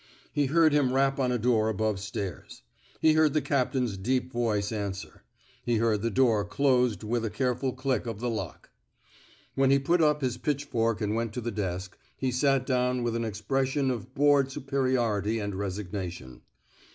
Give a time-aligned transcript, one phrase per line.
[0.33, 2.63] He heard him rap on a door above stairs.
[3.01, 5.21] He heard the captain's deep voice answer.
[5.63, 8.71] He heard the door closed with a careful click of the lock.
[9.53, 13.15] When he put up his pitchfork and went to the desk, he sat down with
[13.15, 16.41] an expression of bored superiority and resignation.